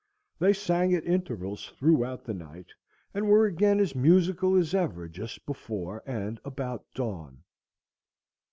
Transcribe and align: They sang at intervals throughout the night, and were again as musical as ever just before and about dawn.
They 0.39 0.51
sang 0.53 0.95
at 0.95 1.05
intervals 1.05 1.67
throughout 1.77 2.23
the 2.23 2.33
night, 2.33 2.65
and 3.13 3.29
were 3.29 3.45
again 3.45 3.79
as 3.79 3.93
musical 3.93 4.55
as 4.55 4.73
ever 4.73 5.07
just 5.07 5.45
before 5.45 6.01
and 6.07 6.39
about 6.43 6.91
dawn. 6.95 7.43